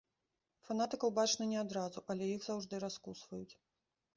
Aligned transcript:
Фанатыкаў 0.69 1.09
бачна 1.19 1.47
не 1.51 1.59
адразу, 1.65 2.05
але 2.15 2.31
іх 2.39 2.49
заўжды 2.49 2.81
раскусваюць. 2.89 3.53